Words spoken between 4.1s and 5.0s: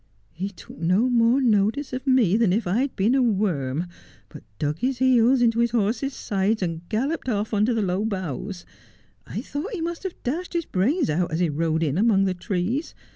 but dug his